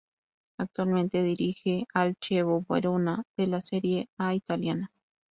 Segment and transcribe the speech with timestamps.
[0.57, 4.89] Actualmente dirige al Chievo Verona de la Serie A italiana.